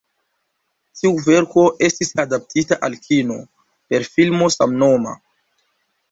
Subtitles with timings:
[0.99, 3.37] Tiu verko estis adaptita al kino,
[3.93, 5.13] per filmo samnoma.